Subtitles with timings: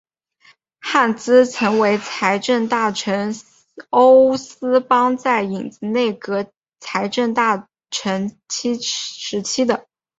[0.79, 3.35] 汉兹曾为财政大臣
[3.91, 9.85] 欧思邦在影子内阁财政大臣时期的。